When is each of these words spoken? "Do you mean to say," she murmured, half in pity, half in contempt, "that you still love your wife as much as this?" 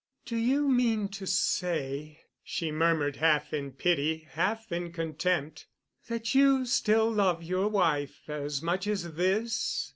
"Do 0.25 0.35
you 0.35 0.67
mean 0.67 1.09
to 1.09 1.27
say," 1.27 2.21
she 2.43 2.71
murmured, 2.71 3.17
half 3.17 3.53
in 3.53 3.73
pity, 3.73 4.27
half 4.31 4.71
in 4.71 4.91
contempt, 4.91 5.67
"that 6.07 6.33
you 6.33 6.65
still 6.65 7.07
love 7.11 7.43
your 7.43 7.67
wife 7.67 8.27
as 8.27 8.63
much 8.63 8.87
as 8.87 9.13
this?" 9.13 9.89